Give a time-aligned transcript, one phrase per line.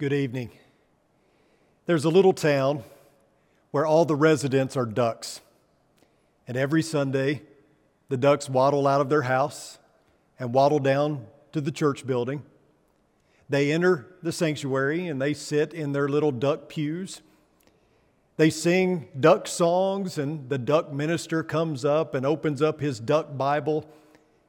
[0.00, 0.48] Good evening.
[1.84, 2.84] There's a little town
[3.70, 5.42] where all the residents are ducks.
[6.48, 7.42] And every Sunday,
[8.08, 9.78] the ducks waddle out of their house
[10.38, 12.42] and waddle down to the church building.
[13.50, 17.20] They enter the sanctuary and they sit in their little duck pews.
[18.38, 23.36] They sing duck songs, and the duck minister comes up and opens up his duck
[23.36, 23.86] Bible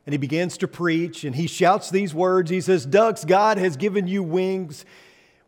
[0.06, 2.50] and he begins to preach and he shouts these words.
[2.50, 4.86] He says, Ducks, God has given you wings.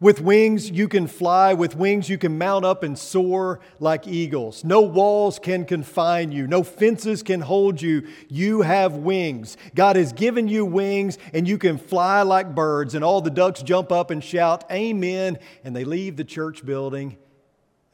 [0.04, 4.66] With wings you can fly, with wings you can mount up and soar like eagles.
[4.66, 8.06] No walls can confine you, no fences can hold you.
[8.28, 9.56] You have wings.
[9.74, 12.96] God has given you wings and you can fly like birds.
[12.96, 15.40] And all the ducks jump up and shout, Amen.
[15.64, 17.16] And they leave the church building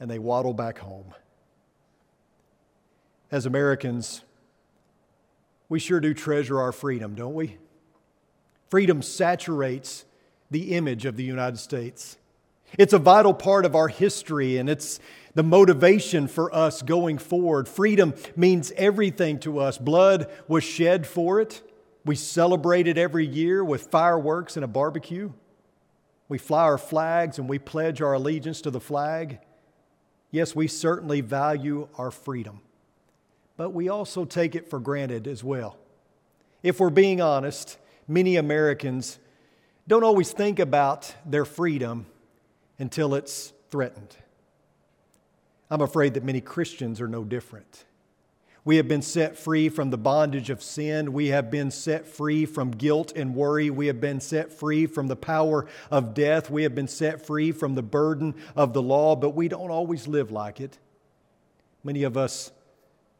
[0.00, 1.14] and they waddle back home.
[3.30, 4.22] As Americans,
[5.68, 7.58] we sure do treasure our freedom, don't we?
[8.68, 10.06] Freedom saturates
[10.50, 12.16] the image of the United States.
[12.78, 15.00] It's a vital part of our history and it's
[15.34, 17.68] the motivation for us going forward.
[17.68, 19.78] Freedom means everything to us.
[19.78, 21.62] Blood was shed for it.
[22.04, 25.32] We celebrate it every year with fireworks and a barbecue.
[26.28, 29.38] We fly our flags and we pledge our allegiance to the flag.
[30.30, 32.60] Yes, we certainly value our freedom
[33.60, 35.76] but we also take it for granted as well.
[36.62, 37.76] If we're being honest,
[38.08, 39.18] many Americans
[39.88, 42.06] don't always think about their freedom
[42.78, 44.16] until it's threatened.
[45.70, 47.84] I'm afraid that many Christians are no different.
[48.64, 51.12] We have been set free from the bondage of sin.
[51.12, 53.70] We have been set free from guilt and worry.
[53.70, 56.50] We have been set free from the power of death.
[56.50, 60.06] We have been set free from the burden of the law, but we don't always
[60.06, 60.78] live like it.
[61.82, 62.52] Many of us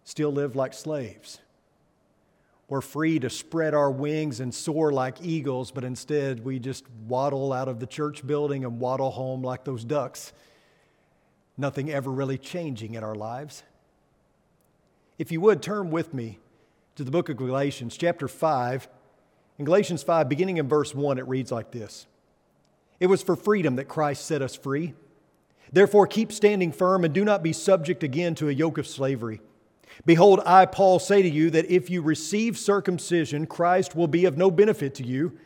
[0.05, 1.39] still live like slaves.
[2.71, 7.53] We're free to spread our wings and soar like eagles, but instead we just waddle
[7.53, 10.33] out of the church building and waddle home like those ducks.
[11.59, 13.65] Nothing ever really changing in our lives.
[15.19, 16.39] If you would turn with me
[16.95, 18.89] to the book of Galatians, chapter 5.
[19.59, 22.07] In Galatians 5, beginning in verse 1, it reads like this
[23.01, 24.95] It was for freedom that Christ set us free.
[25.73, 29.41] Therefore, keep standing firm and do not be subject again to a yoke of slavery.
[30.06, 34.39] Behold, I, Paul, say to you that if you receive circumcision, Christ will be of
[34.39, 35.39] no benefit to you.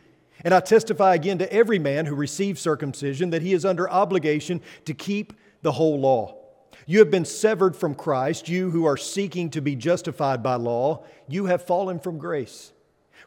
[0.43, 4.61] And I testify again to every man who receives circumcision that he is under obligation
[4.85, 6.37] to keep the whole law.
[6.85, 11.03] You have been severed from Christ, you who are seeking to be justified by law,
[11.27, 12.73] you have fallen from grace.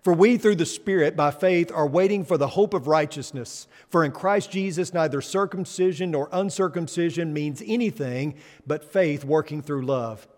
[0.01, 3.67] For we, through the Spirit, by faith, are waiting for the hope of righteousness.
[3.89, 10.29] For in Christ Jesus, neither circumcision nor uncircumcision means anything but faith working through love.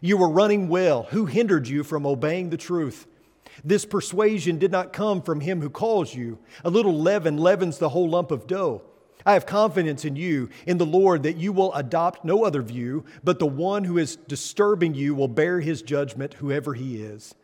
[0.00, 1.04] You were running well.
[1.10, 3.06] Who hindered you from obeying the truth?
[3.64, 6.38] This persuasion did not come from him who calls you.
[6.64, 8.82] A little leaven leavens the whole lump of dough.
[9.26, 13.04] I have confidence in you, in the Lord, that you will adopt no other view,
[13.22, 17.34] but the one who is disturbing you will bear his judgment, whoever he is.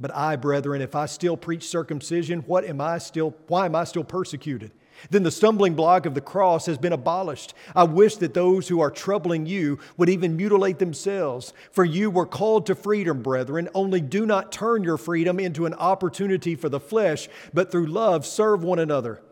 [0.00, 3.84] But I, brethren, if I still preach circumcision, what am I still, why am I
[3.84, 4.72] still persecuted?
[5.10, 7.54] Then the stumbling block of the cross has been abolished.
[7.74, 11.52] I wish that those who are troubling you would even mutilate themselves.
[11.70, 13.68] For you were called to freedom, brethren.
[13.74, 18.26] Only do not turn your freedom into an opportunity for the flesh, but through love
[18.26, 19.22] serve one another.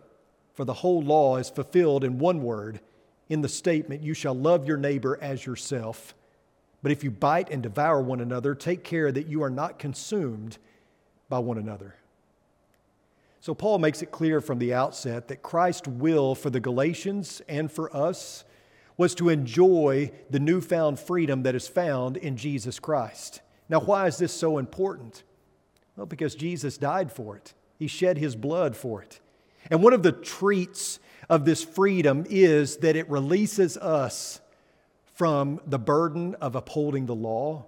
[0.54, 2.80] For the whole law is fulfilled in one word
[3.30, 6.14] in the statement, You shall love your neighbor as yourself.
[6.82, 10.58] But if you bite and devour one another, take care that you are not consumed
[11.28, 11.94] by one another.
[13.42, 17.72] So, Paul makes it clear from the outset that Christ's will for the Galatians and
[17.72, 18.44] for us
[18.98, 23.40] was to enjoy the newfound freedom that is found in Jesus Christ.
[23.70, 25.22] Now, why is this so important?
[25.96, 29.20] Well, because Jesus died for it, He shed His blood for it.
[29.70, 30.98] And one of the treats
[31.30, 34.40] of this freedom is that it releases us
[35.14, 37.64] from the burden of upholding the law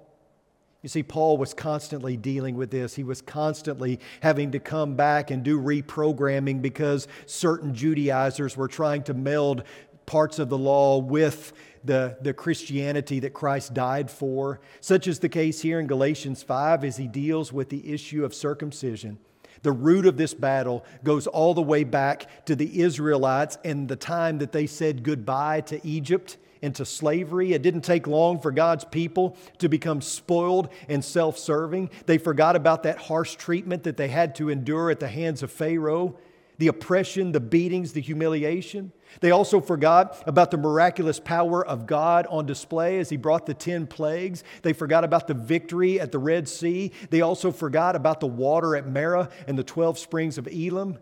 [0.83, 2.97] you see, Paul was constantly dealing with this.
[2.97, 9.05] He was constantly having to come back and do reprogramming because certain Judaizers were trying
[9.05, 9.63] to meld
[10.07, 11.53] parts of the law with
[11.85, 14.61] the, the Christianity that Christ died for.
[14.81, 18.35] Such is the case here in Galatians 5 as he deals with the issue of
[18.35, 19.19] circumcision.
[19.63, 23.95] The root of this battle goes all the way back to the Israelites and the
[23.95, 27.53] time that they said goodbye to Egypt into slavery.
[27.53, 31.91] It didn't take long for God's people to become spoiled and self serving.
[32.07, 35.51] They forgot about that harsh treatment that they had to endure at the hands of
[35.51, 36.17] Pharaoh
[36.59, 38.93] the oppression, the beatings, the humiliation.
[39.21, 43.55] They also forgot about the miraculous power of God on display as He brought the
[43.55, 44.45] 10 plagues.
[44.63, 46.93] They forgot about the victory at the Red Sea.
[47.11, 50.99] They also forgot about the water at Marah and the 12 springs of Elim.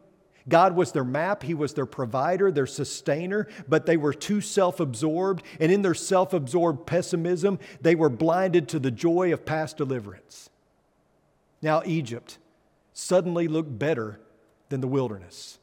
[0.50, 4.80] God was their map, He was their provider, their sustainer, but they were too self
[4.80, 5.42] absorbed.
[5.58, 10.50] And in their self absorbed pessimism, they were blinded to the joy of past deliverance.
[11.62, 12.36] Now, Egypt
[12.92, 14.20] suddenly looked better
[14.68, 15.58] than the wilderness.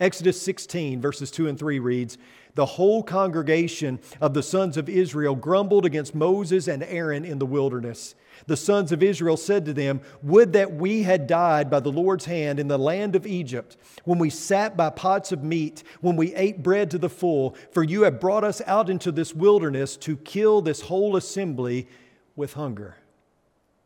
[0.00, 2.16] Exodus 16, verses 2 and 3 reads
[2.54, 7.46] The whole congregation of the sons of Israel grumbled against Moses and Aaron in the
[7.46, 8.14] wilderness.
[8.46, 12.24] The sons of Israel said to them, Would that we had died by the Lord's
[12.24, 16.34] hand in the land of Egypt, when we sat by pots of meat, when we
[16.34, 20.16] ate bread to the full, for you have brought us out into this wilderness to
[20.16, 21.86] kill this whole assembly
[22.34, 22.96] with hunger.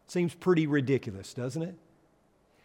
[0.06, 1.74] Seems pretty ridiculous, doesn't it?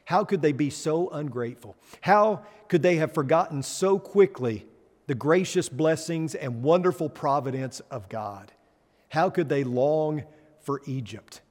[0.05, 1.75] How could they be so ungrateful?
[2.01, 4.65] How could they have forgotten so quickly
[5.09, 8.51] the gracious blessings and wonderful providence of God?
[9.07, 10.23] How could they long
[10.61, 11.41] for Egypt?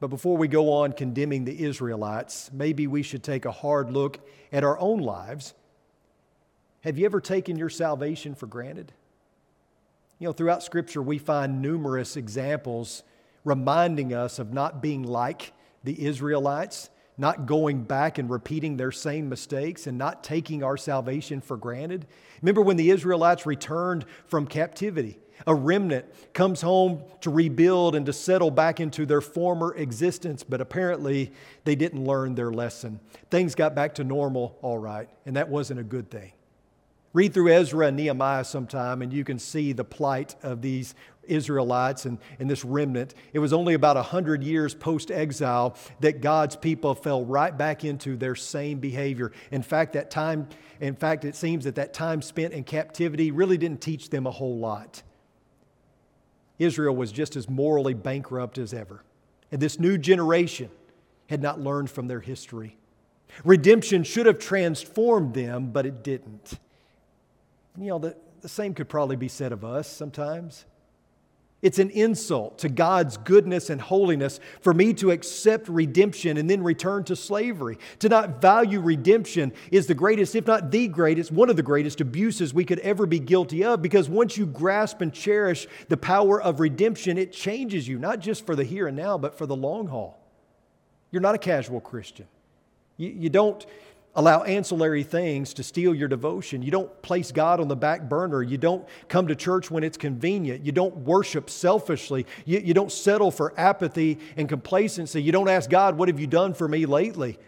[0.00, 4.20] But before we go on condemning the Israelites, maybe we should take a hard look
[4.52, 5.54] at our own lives.
[6.82, 8.92] Have you ever taken your salvation for granted?
[10.18, 13.02] You know, throughout Scripture, we find numerous examples
[13.46, 15.54] reminding us of not being like
[15.84, 21.40] the Israelites not going back and repeating their same mistakes and not taking our salvation
[21.40, 22.06] for granted.
[22.40, 25.18] Remember when the Israelites returned from captivity?
[25.46, 30.60] A remnant comes home to rebuild and to settle back into their former existence, but
[30.60, 31.32] apparently
[31.64, 33.00] they didn't learn their lesson.
[33.30, 36.32] Things got back to normal, all right, and that wasn't a good thing.
[37.12, 40.94] Read through Ezra and Nehemiah sometime, and you can see the plight of these
[41.24, 43.14] Israelites and, and this remnant.
[43.32, 48.16] It was only about 100 years post exile that God's people fell right back into
[48.16, 49.32] their same behavior.
[49.50, 50.48] In fact, that time,
[50.80, 54.30] in fact, it seems that that time spent in captivity really didn't teach them a
[54.30, 55.02] whole lot.
[56.58, 59.02] Israel was just as morally bankrupt as ever.
[59.50, 60.70] And this new generation
[61.28, 62.76] had not learned from their history.
[63.44, 66.58] Redemption should have transformed them, but it didn't.
[67.78, 70.64] You know, the, the same could probably be said of us sometimes.
[71.62, 76.60] It's an insult to God's goodness and holiness for me to accept redemption and then
[76.60, 77.78] return to slavery.
[78.00, 82.00] To not value redemption is the greatest, if not the greatest, one of the greatest
[82.00, 86.42] abuses we could ever be guilty of because once you grasp and cherish the power
[86.42, 89.56] of redemption, it changes you, not just for the here and now, but for the
[89.56, 90.18] long haul.
[91.12, 92.26] You're not a casual Christian.
[92.96, 93.64] You, you don't
[94.14, 96.62] allow ancillary things to steal your devotion.
[96.62, 98.42] You don't place God on the back burner.
[98.42, 100.64] You don't come to church when it's convenient.
[100.64, 102.26] You don't worship selfishly.
[102.44, 105.22] You, you don't settle for apathy and complacency.
[105.22, 107.38] You don't ask God, What have you done for me lately?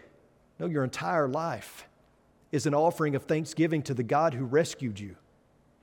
[0.59, 1.87] No, your entire life
[2.51, 5.17] is an offering of thanksgiving to the God who rescued you.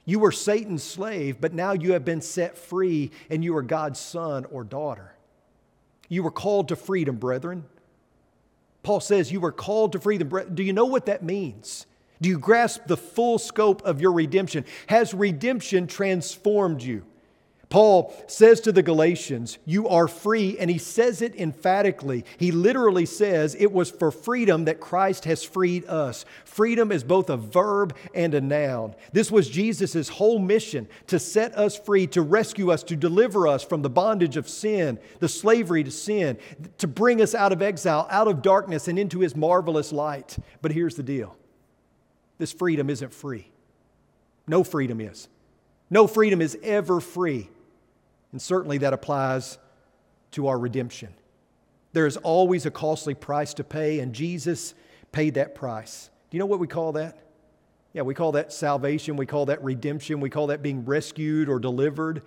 [0.05, 4.01] You were Satan's slave, but now you have been set free and you are God's
[4.01, 5.15] son or daughter.
[6.09, 7.65] You were called to freedom, brethren.
[8.83, 10.31] Paul says you were called to freedom.
[10.55, 11.87] Do you know what that means?
[12.21, 14.65] Do you grasp the full scope of your redemption?
[14.87, 17.05] Has redemption transformed you?
[17.73, 22.27] Paul says to the Galatians, You are free, and he says it emphatically.
[22.37, 26.27] He literally says, It was for freedom that Christ has freed us.
[26.45, 28.95] Freedom is both a verb and a noun.
[29.15, 33.65] This was Jesus' whole mission to set us free, to rescue us, to deliver us
[33.65, 36.37] from the bondage of sin, the slavery to sin,
[36.77, 40.37] to bring us out of exile, out of darkness, and into his marvelous light.
[40.61, 41.37] But here's the deal
[42.37, 43.51] this freedom isn't free.
[44.47, 45.29] No freedom is.
[45.89, 47.49] No freedom is ever free.
[48.33, 49.59] And certainly that applies
[50.33, 51.15] to our redemption.
[51.93, 54.75] There is always a costly price to pay, and Jesus
[55.13, 56.11] paid that price.
[56.31, 57.19] Do you know what we call that?
[57.93, 61.59] Yeah, we call that salvation, we call that redemption, we call that being rescued or
[61.59, 62.23] delivered.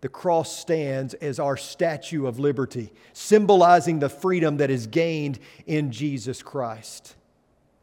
[0.00, 5.92] The cross stands as our statue of liberty, symbolizing the freedom that is gained in
[5.92, 7.14] Jesus Christ.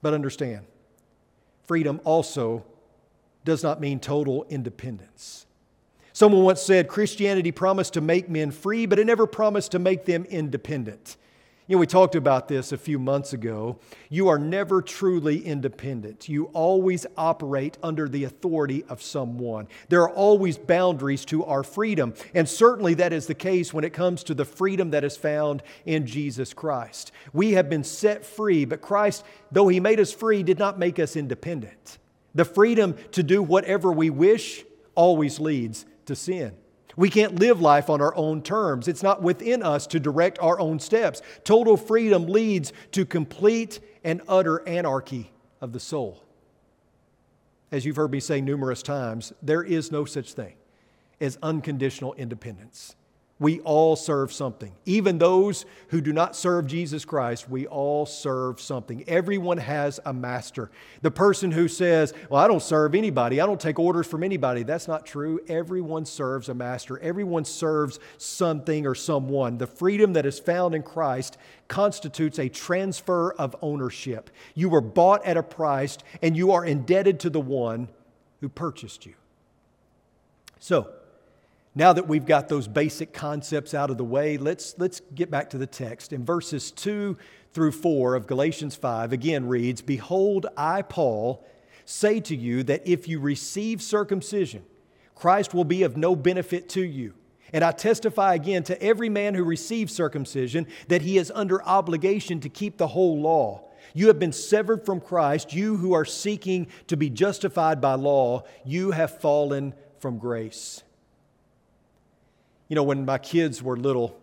[0.02, 0.66] But understand,
[1.68, 2.66] freedom also
[3.46, 5.46] does not mean total independence.
[6.16, 10.06] Someone once said Christianity promised to make men free, but it never promised to make
[10.06, 11.18] them independent.
[11.66, 13.80] You know, we talked about this a few months ago.
[14.10, 16.30] You are never truly independent.
[16.30, 19.68] You always operate under the authority of someone.
[19.90, 22.14] There are always boundaries to our freedom.
[22.36, 25.64] And certainly that is the case when it comes to the freedom that is found
[25.86, 27.12] in Jesus Christ.
[27.32, 31.00] We have been set free, but Christ, though He made us free, did not make
[31.00, 31.98] us independent.
[32.36, 34.64] The freedom to do whatever we wish
[34.96, 36.54] always leads to sin.
[36.96, 38.88] We can't live life on our own terms.
[38.88, 41.22] It's not within us to direct our own steps.
[41.44, 46.24] Total freedom leads to complete and utter anarchy of the soul.
[47.72, 50.54] As you've heard me say numerous times, there is no such thing
[51.20, 52.96] as unconditional independence.
[53.40, 54.72] We all serve something.
[54.86, 59.04] Even those who do not serve Jesus Christ, we all serve something.
[59.08, 60.70] Everyone has a master.
[61.02, 64.64] The person who says, Well, I don't serve anybody, I don't take orders from anybody,
[64.64, 65.40] that's not true.
[65.48, 67.00] Everyone serves a master.
[67.00, 69.58] Everyone serves something or someone.
[69.58, 71.38] The freedom that is found in Christ
[71.68, 74.30] constitutes a transfer of ownership.
[74.54, 77.90] You were bought at a price, and you are indebted to the one
[78.42, 79.16] who purchased you.
[80.60, 80.90] So,
[81.76, 85.50] now that we've got those basic concepts out of the way, let's, let's get back
[85.52, 86.14] to the text.
[86.14, 87.18] In verses 2
[87.54, 91.44] through 4 of Galatians 5, again reads Behold, I, Paul,
[91.86, 94.64] say to you that if you receive circumcision,
[95.16, 97.14] Christ will be of no benefit to you.
[97.52, 102.40] And I testify again to every man who receives circumcision that he is under obligation
[102.42, 103.70] to keep the whole law.
[103.94, 108.44] You have been severed from Christ, you who are seeking to be justified by law,
[108.66, 110.84] you have fallen from grace.
[112.68, 114.20] You know, when my kids were little,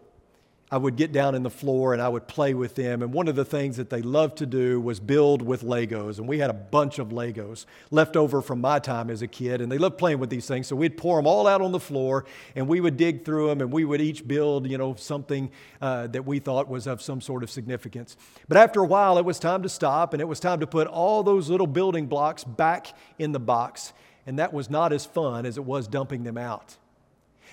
[0.72, 3.02] I would get down in the floor and I would play with them.
[3.02, 6.18] And one of the things that they loved to do was build with Legos.
[6.18, 9.60] And we had a bunch of Legos left over from my time as a kid.
[9.60, 10.68] And they loved playing with these things.
[10.68, 13.60] So we'd pour them all out on the floor and we would dig through them
[13.60, 17.20] and we would each build, you know, something uh, that we thought was of some
[17.20, 18.16] sort of significance.
[18.46, 20.86] But after a while, it was time to stop and it was time to put
[20.86, 23.92] all those little building blocks back in the box.
[24.24, 26.76] And that was not as fun as it was dumping them out.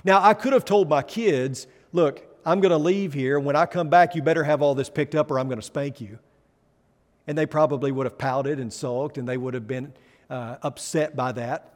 [0.04, 3.40] Now, I could have told my kids, look, I'm going to leave here.
[3.40, 5.66] When I come back, you better have all this picked up or I'm going to
[5.66, 6.20] spank you.
[7.28, 9.94] And they probably would have pouted and sulked and they would have been
[10.30, 11.74] uh, upset by that,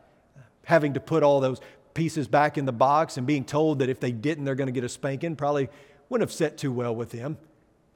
[0.63, 1.60] having to put all those
[1.94, 4.74] pieces back in the box and being told that if they didn't, they're going to
[4.74, 5.70] get a spanking probably
[6.10, 7.38] wouldn't have set too well with them.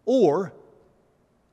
[0.05, 0.53] Or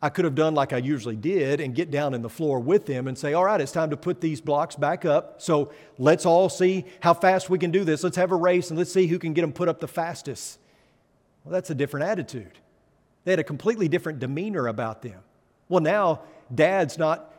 [0.04, 2.86] I could have done like I usually did and get down in the floor with
[2.86, 5.40] them and say, All right, it's time to put these blocks back up.
[5.40, 8.02] So let's all see how fast we can do this.
[8.02, 10.58] Let's have a race and let's see who can get them put up the fastest.
[11.44, 12.58] Well, that's a different attitude.
[13.24, 15.20] They had a completely different demeanor about them.
[15.68, 17.32] Well, now dad's not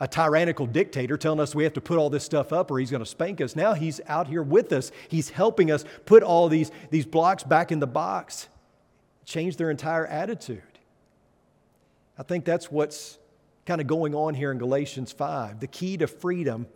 [0.00, 2.90] a tyrannical dictator telling us we have to put all this stuff up or he's
[2.90, 3.54] going to spank us.
[3.54, 4.90] Now he's out here with us.
[5.08, 8.48] He's helping us put all these, these blocks back in the box.
[9.24, 10.62] Change their entire attitude.
[12.20, 13.18] I think that's what's
[13.64, 15.58] kind of going on here in Galatians 5.
[15.58, 16.66] The key to freedom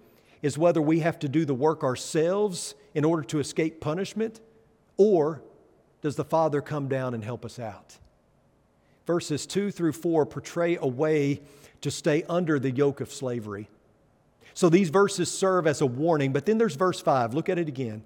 [0.41, 4.41] is whether we have to do the work ourselves in order to escape punishment,
[4.97, 5.43] or
[6.01, 7.99] does the Father come down and help us out?
[9.07, 11.43] Verses 2 through 4 portray a way
[11.83, 13.69] to stay under the yoke of slavery.
[14.55, 17.35] So these verses serve as a warning, but then there's verse 5.
[17.35, 18.03] Look at it again.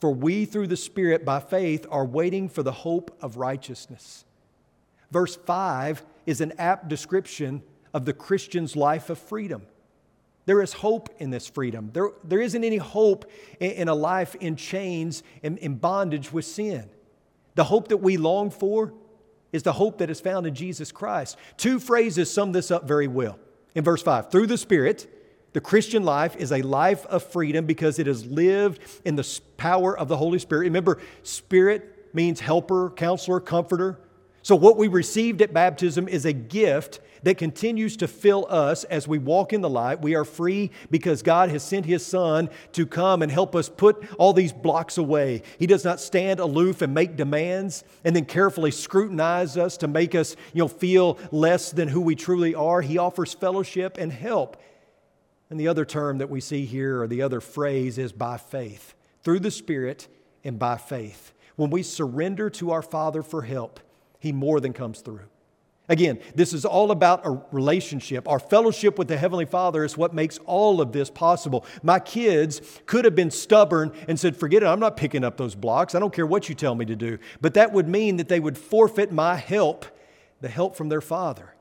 [0.00, 4.24] For we, through the Spirit, by faith, are waiting for the hope of righteousness.
[5.12, 7.62] Verse 5 is an apt description
[7.94, 9.62] of the Christian's life of freedom.
[10.44, 11.90] There is hope in this freedom.
[11.92, 16.44] There, there isn't any hope in, in a life in chains and in bondage with
[16.44, 16.90] sin.
[17.54, 18.92] The hope that we long for
[19.52, 21.36] is the hope that is found in Jesus Christ.
[21.56, 23.38] Two phrases sum this up very well.
[23.74, 25.08] In verse 5, through the Spirit,
[25.52, 29.96] the Christian life is a life of freedom because it is lived in the power
[29.96, 30.62] of the Holy Spirit.
[30.62, 34.00] Remember, Spirit means helper, counselor, comforter.
[34.42, 39.06] So, what we received at baptism is a gift that continues to fill us as
[39.06, 40.02] we walk in the light.
[40.02, 44.04] We are free because God has sent His Son to come and help us put
[44.18, 45.42] all these blocks away.
[45.58, 50.16] He does not stand aloof and make demands and then carefully scrutinize us to make
[50.16, 52.80] us you know, feel less than who we truly are.
[52.80, 54.60] He offers fellowship and help.
[55.48, 58.94] And the other term that we see here, or the other phrase, is by faith,
[59.22, 60.08] through the Spirit
[60.42, 61.32] and by faith.
[61.56, 63.78] When we surrender to our Father for help,
[64.22, 65.24] he more than comes through.
[65.88, 68.28] Again, this is all about a relationship.
[68.28, 71.66] Our fellowship with the Heavenly Father is what makes all of this possible.
[71.82, 75.56] My kids could have been stubborn and said, Forget it, I'm not picking up those
[75.56, 75.96] blocks.
[75.96, 77.18] I don't care what you tell me to do.
[77.40, 79.84] But that would mean that they would forfeit my help,
[80.40, 81.52] the help from their Father.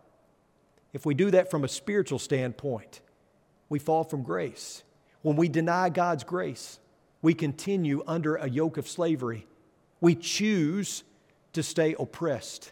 [0.93, 3.01] If we do that from a spiritual standpoint,
[3.69, 4.83] we fall from grace.
[5.23, 6.79] When we deny God's grace,
[7.23, 9.47] we continue under a yoke of slavery.
[9.99, 11.03] We choose
[11.53, 12.71] to stay oppressed.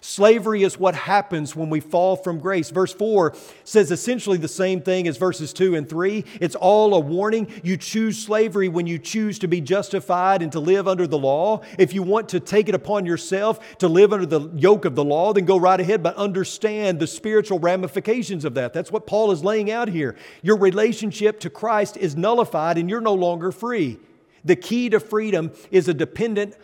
[0.00, 2.70] Slavery is what happens when we fall from grace.
[2.70, 6.24] Verse 4 says essentially the same thing as verses 2 and 3.
[6.40, 7.52] It's all a warning.
[7.62, 11.62] You choose slavery when you choose to be justified and to live under the law.
[11.78, 15.04] If you want to take it upon yourself to live under the yoke of the
[15.04, 18.72] law, then go right ahead, but understand the spiritual ramifications of that.
[18.72, 20.16] That's what Paul is laying out here.
[20.42, 23.98] Your relationship to Christ is nullified and you're no longer free.
[24.44, 26.56] The key to freedom is a dependent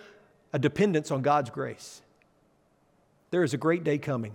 [0.56, 2.00] a dependence on God's grace.
[3.30, 4.34] There is a great day coming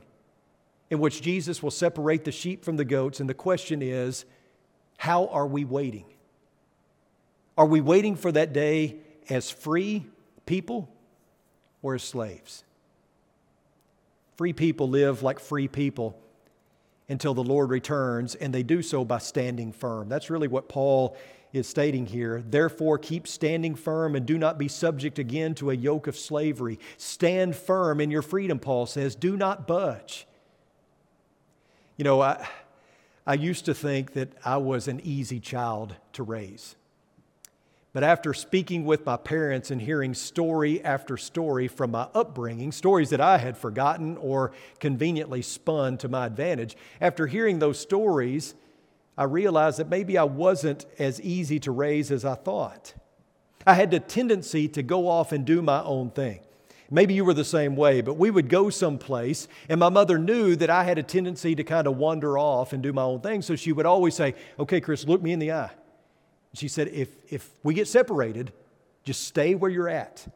[0.91, 4.25] in which Jesus will separate the sheep from the goats, and the question is
[4.97, 6.05] how are we waiting?
[7.57, 8.97] Are we waiting for that day
[9.29, 10.05] as free
[10.45, 10.89] people
[11.81, 12.63] or as slaves.
[14.35, 16.17] Free people live like free people
[17.09, 20.09] until the Lord returns, and they do so by standing firm.
[20.09, 21.17] That's really what Paul
[21.53, 22.43] is stating here.
[22.47, 26.79] Therefore, keep standing firm and do not be subject again to a yoke of slavery.
[26.97, 29.15] Stand firm in your freedom, Paul says.
[29.15, 30.27] Do not budge.
[31.97, 32.47] You know, I,
[33.27, 36.75] I used to think that I was an easy child to raise.
[37.93, 43.09] But after speaking with my parents and hearing story after story from my upbringing, stories
[43.09, 48.55] that I had forgotten or conveniently spun to my advantage, after hearing those stories,
[49.17, 52.93] I realized that maybe I wasn't as easy to raise as I thought.
[53.65, 56.39] I had the tendency to go off and do my own thing.
[56.89, 60.57] Maybe you were the same way, but we would go someplace, and my mother knew
[60.57, 63.41] that I had a tendency to kind of wander off and do my own thing.
[63.41, 65.71] So she would always say, Okay, Chris, look me in the eye.
[66.53, 68.51] She said, if, if we get separated,
[69.03, 70.27] just stay where you're at.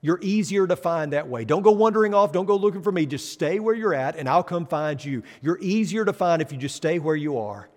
[0.00, 1.44] You're easier to find that way.
[1.44, 2.30] Don't go wandering off.
[2.30, 3.06] Don't go looking for me.
[3.06, 5.22] Just stay where you're at, and I'll come find you.
[5.40, 7.68] You're easier to find if you just stay where you are.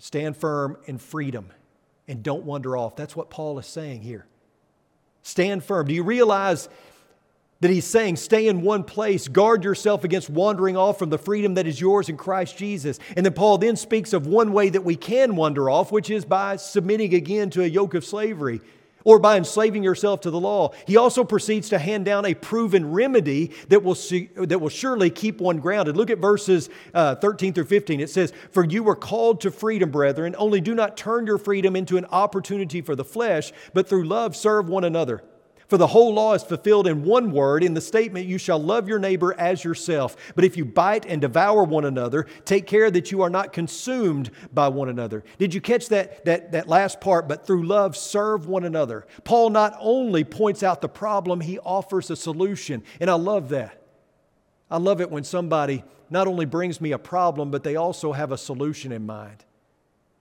[0.00, 1.52] Stand firm in freedom
[2.08, 2.96] and don't wander off.
[2.96, 4.26] That's what Paul is saying here.
[5.22, 5.86] Stand firm.
[5.86, 6.70] Do you realize
[7.60, 11.54] that he's saying, stay in one place, guard yourself against wandering off from the freedom
[11.54, 12.98] that is yours in Christ Jesus.
[13.14, 16.24] And then Paul then speaks of one way that we can wander off, which is
[16.24, 18.62] by submitting again to a yoke of slavery
[19.04, 20.72] or by enslaving yourself to the law.
[20.86, 25.10] He also proceeds to hand down a proven remedy that will, see, that will surely
[25.10, 25.96] keep one grounded.
[25.96, 28.00] Look at verses uh, 13 through 15.
[28.00, 31.76] It says, For you were called to freedom, brethren, only do not turn your freedom
[31.76, 35.22] into an opportunity for the flesh, but through love serve one another.
[35.70, 38.88] For the whole law is fulfilled in one word in the statement, You shall love
[38.88, 40.16] your neighbor as yourself.
[40.34, 44.32] But if you bite and devour one another, take care that you are not consumed
[44.52, 45.22] by one another.
[45.38, 47.28] Did you catch that, that, that last part?
[47.28, 49.06] But through love, serve one another.
[49.22, 52.82] Paul not only points out the problem, he offers a solution.
[52.98, 53.80] And I love that.
[54.68, 58.32] I love it when somebody not only brings me a problem, but they also have
[58.32, 59.44] a solution in mind.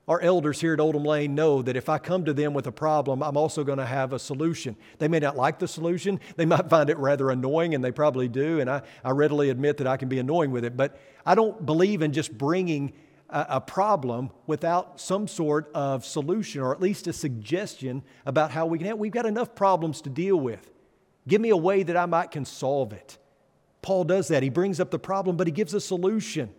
[0.09, 2.71] Our elders here at Oldham Lane know that if I come to them with a
[2.71, 4.75] problem, I'm also going to have a solution.
[4.97, 8.27] They may not like the solution, they might find it rather annoying, and they probably
[8.27, 11.35] do, and I, I readily admit that I can be annoying with it, but I
[11.35, 12.93] don't believe in just bringing
[13.29, 18.65] a, a problem without some sort of solution or at least a suggestion about how
[18.65, 18.97] we can.
[18.97, 20.71] We've got enough problems to deal with.
[21.27, 23.19] Give me a way that I might can solve it.
[23.83, 24.41] Paul does that.
[24.41, 26.49] He brings up the problem, but he gives a solution.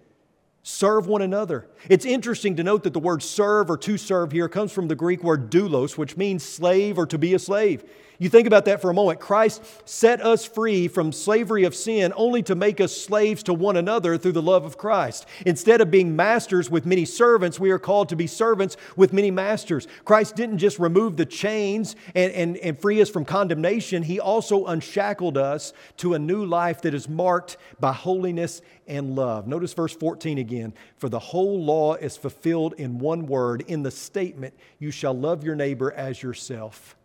[0.63, 1.67] Serve one another.
[1.89, 4.95] It's interesting to note that the word serve or to serve here comes from the
[4.95, 7.85] Greek word doulos, which means slave or to be a slave.
[8.21, 9.19] You think about that for a moment.
[9.19, 13.79] Christ set us free from slavery of sin only to make us slaves to one
[13.79, 15.25] another through the love of Christ.
[15.47, 19.31] Instead of being masters with many servants, we are called to be servants with many
[19.31, 19.89] masters.
[20.05, 24.67] Christ didn't just remove the chains and, and, and free us from condemnation, He also
[24.67, 29.47] unshackled us to a new life that is marked by holiness and love.
[29.47, 30.50] Notice verse 14 again.
[30.97, 35.45] For the whole law is fulfilled in one word, in the statement, You shall love
[35.45, 36.97] your neighbor as yourself.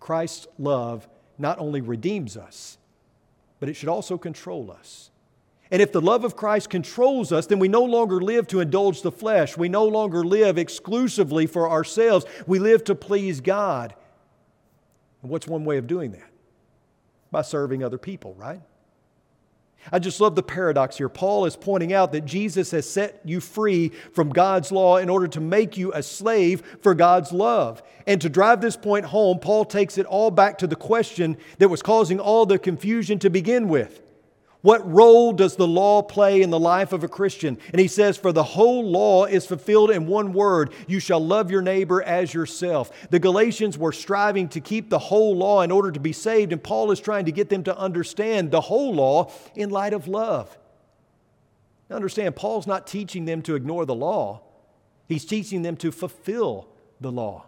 [0.00, 2.78] Christ's love not only redeems us,
[3.60, 5.10] but it should also control us.
[5.70, 9.00] And if the love of Christ controls us, then we no longer live to indulge
[9.00, 9.56] the flesh.
[9.56, 12.26] We no longer live exclusively for ourselves.
[12.46, 13.94] We live to please God.
[15.22, 16.28] And what's one way of doing that?
[17.30, 18.60] By serving other people, right?
[19.90, 21.08] I just love the paradox here.
[21.08, 25.26] Paul is pointing out that Jesus has set you free from God's law in order
[25.28, 27.82] to make you a slave for God's love.
[28.06, 31.68] And to drive this point home, Paul takes it all back to the question that
[31.68, 34.01] was causing all the confusion to begin with
[34.62, 37.58] what role does the law play in the life of a Christian?
[37.72, 41.50] And he says, For the whole law is fulfilled in one word you shall love
[41.50, 43.08] your neighbor as yourself.
[43.10, 46.62] The Galatians were striving to keep the whole law in order to be saved, and
[46.62, 50.56] Paul is trying to get them to understand the whole law in light of love.
[51.90, 54.42] Now understand, Paul's not teaching them to ignore the law,
[55.08, 56.68] he's teaching them to fulfill
[57.00, 57.46] the law.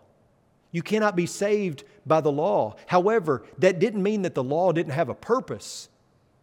[0.73, 2.75] You cannot be saved by the law.
[2.87, 5.89] However, that didn't mean that the law didn't have a purpose.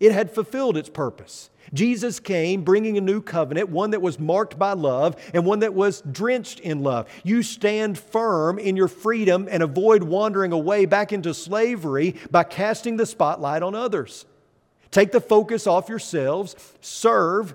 [0.02, 1.52] It had fulfilled its purpose.
[1.76, 5.76] Jesus came bringing a new covenant, one that was marked by love and one that
[5.76, 7.08] was drenched in love.
[7.24, 12.98] You stand firm in your freedom and avoid wandering away back into slavery by casting
[12.98, 14.26] the spotlight on others.
[14.90, 17.54] Take the focus off yourselves, serve,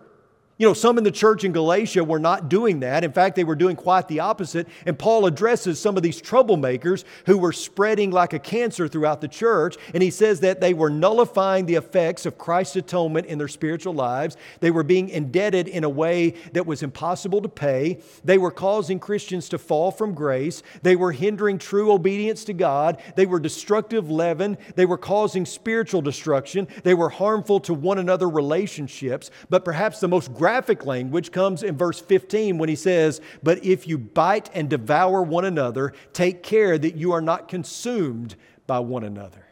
[0.58, 3.04] You know, some in the church in Galatia were not doing that.
[3.04, 4.66] In fact, they were doing quite the opposite.
[4.86, 9.28] And Paul addresses some of these troublemakers who were spreading like a cancer throughout the
[9.28, 9.76] church.
[9.92, 13.92] And he says that they were nullifying the effects of Christ's atonement in their spiritual
[13.92, 14.38] lives.
[14.60, 18.00] They were being indebted in a way that was impossible to pay.
[18.24, 20.62] They were causing Christians to fall from grace.
[20.80, 23.02] They were hindering true obedience to God.
[23.14, 24.56] They were destructive leaven.
[24.74, 26.66] They were causing spiritual destruction.
[26.82, 29.30] They were harmful to one another relationships.
[29.50, 33.88] But perhaps the most graphic language comes in verse 15 when he says, But if
[33.88, 39.02] you bite and devour one another, take care that you are not consumed by one
[39.02, 39.44] another.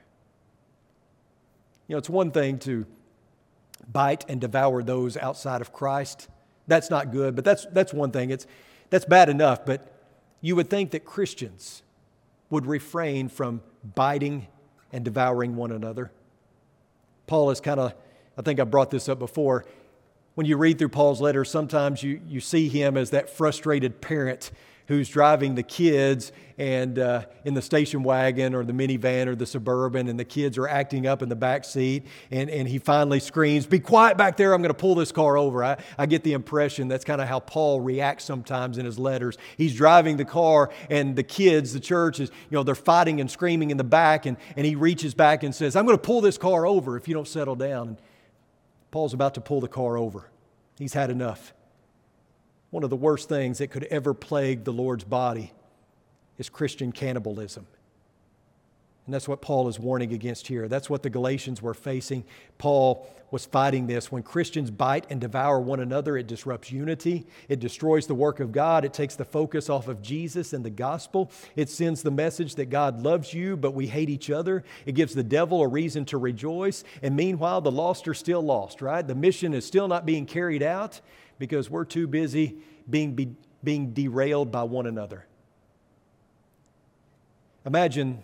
[1.88, 2.86] You know, it's one thing to
[3.92, 6.28] bite and devour those outside of Christ.
[6.68, 8.30] That's not good, but that's, that's one thing.
[8.30, 8.46] It's,
[8.90, 9.92] that's bad enough, but
[10.42, 11.82] you would think that Christians
[12.50, 13.62] would refrain from
[13.96, 14.46] biting
[14.92, 16.12] and devouring one another.
[17.26, 17.94] Paul is kind of,
[18.38, 19.64] I think I brought this up before
[20.34, 24.50] when you read through Paul's letters, sometimes you, you see him as that frustrated parent
[24.86, 29.46] who's driving the kids and uh, in the station wagon or the minivan or the
[29.46, 33.18] suburban and the kids are acting up in the back seat and, and he finally
[33.18, 35.64] screams be quiet back there i'm going to pull this car over.
[35.64, 39.38] I, I get the impression that's kind of how paul reacts sometimes in his letters.
[39.56, 43.30] He's driving the car and the kids the church is you know they're fighting and
[43.30, 46.20] screaming in the back and, and he reaches back and says i'm going to pull
[46.20, 47.88] this car over if you don't settle down.
[47.88, 47.98] And
[48.94, 50.30] Paul's about to pull the car over.
[50.78, 51.52] He's had enough.
[52.70, 55.52] One of the worst things that could ever plague the Lord's body
[56.38, 57.66] is Christian cannibalism.
[59.06, 60.66] And that's what Paul is warning against here.
[60.66, 62.24] That's what the Galatians were facing.
[62.56, 64.10] Paul was fighting this.
[64.10, 67.26] When Christians bite and devour one another, it disrupts unity.
[67.48, 68.84] It destroys the work of God.
[68.84, 71.30] It takes the focus off of Jesus and the gospel.
[71.54, 74.64] It sends the message that God loves you, but we hate each other.
[74.86, 76.84] It gives the devil a reason to rejoice.
[77.02, 79.06] And meanwhile, the lost are still lost, right?
[79.06, 81.00] The mission is still not being carried out
[81.38, 82.56] because we're too busy
[82.88, 85.26] being, be, being derailed by one another.
[87.66, 88.22] Imagine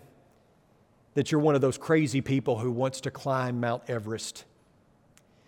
[1.13, 4.45] that you're one of those crazy people who wants to climb Mount Everest.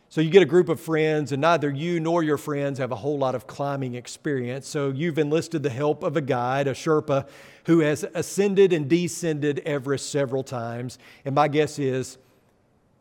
[0.10, 2.95] So you get a group of friends, and neither you nor your friends have a
[2.95, 4.67] whole lot of climbing experience.
[4.67, 7.28] So you've enlisted the help of a guide, a Sherpa,
[7.65, 10.99] who has ascended and descended Everest several times.
[11.26, 12.19] And my guess is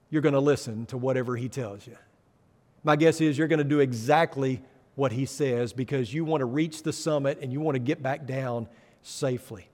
[0.08, 1.98] you're going to listen to whatever he tells you.
[2.82, 4.62] My guess is you're going to do exactly
[4.94, 8.02] what he says because you want to reach the summit and you want to get
[8.02, 8.68] back down
[9.02, 9.68] safely.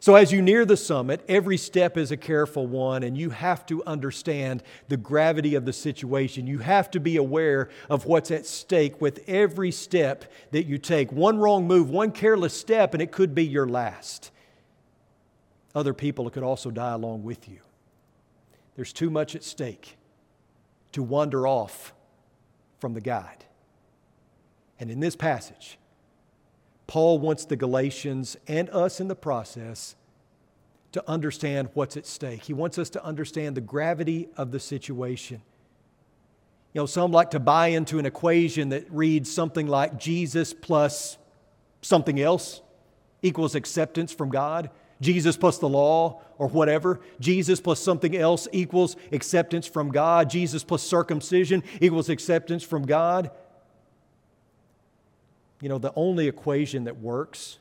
[0.00, 3.64] So, as you near the summit, every step is a careful one, and you have
[3.66, 6.46] to understand the gravity of the situation.
[6.46, 11.12] You have to be aware of what's at stake with every step that you take.
[11.12, 14.30] One wrong move, one careless step, and it could be your last.
[15.74, 17.60] Other people could also die along with you.
[18.76, 19.96] There's too much at stake
[20.92, 21.92] to wander off
[22.78, 23.44] from the guide.
[24.78, 25.78] And in this passage,
[26.92, 29.96] Paul wants the Galatians and us in the process
[30.92, 32.42] to understand what's at stake.
[32.42, 35.40] He wants us to understand the gravity of the situation.
[36.74, 41.16] You know, some like to buy into an equation that reads something like Jesus plus
[41.80, 42.60] something else
[43.22, 44.68] equals acceptance from God.
[45.00, 47.00] Jesus plus the law or whatever.
[47.18, 50.28] Jesus plus something else equals acceptance from God.
[50.28, 53.30] Jesus plus circumcision equals acceptance from God.
[55.62, 57.58] You know, the only equation that works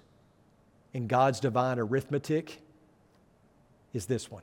[0.91, 2.59] in God's divine arithmetic
[3.93, 4.41] is this one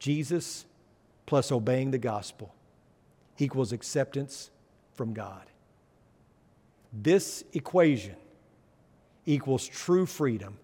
[0.00, 0.66] Jesus
[1.26, 2.54] plus obeying the gospel
[3.38, 4.50] equals acceptance
[4.94, 5.44] from God.
[6.92, 8.16] This equation
[9.24, 10.58] equals true freedom,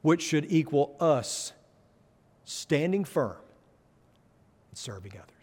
[0.00, 1.52] which should equal us
[2.44, 3.36] standing firm
[4.70, 5.39] and serving others.